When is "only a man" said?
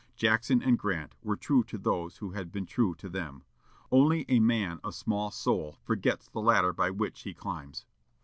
3.91-4.79